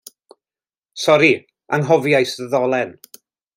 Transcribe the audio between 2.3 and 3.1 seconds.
y ddolen.